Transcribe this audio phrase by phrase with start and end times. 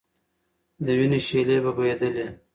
[0.85, 2.27] د وینو شېلې به بهېدلې.